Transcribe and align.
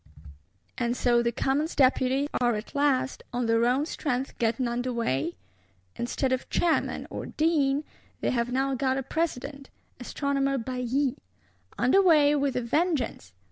And 0.79 0.97
so 0.97 1.21
the 1.21 1.31
Commons 1.31 1.75
Deputies 1.75 2.27
are 2.41 2.55
at 2.55 2.73
last 2.73 3.21
on 3.31 3.45
their 3.45 3.67
own 3.67 3.85
strength 3.85 4.35
getting 4.39 4.67
under 4.67 4.91
way? 4.91 5.35
Instead 5.95 6.31
of 6.31 6.49
Chairman, 6.49 7.05
or 7.11 7.27
Dean, 7.27 7.83
they 8.19 8.31
have 8.31 8.51
now 8.51 8.73
got 8.73 8.97
a 8.97 9.03
President: 9.03 9.69
Astronomer 9.99 10.57
Bailly. 10.57 11.17
Under 11.77 12.01
way, 12.01 12.33
with 12.35 12.55
a 12.55 12.61
vengeance! 12.63 13.33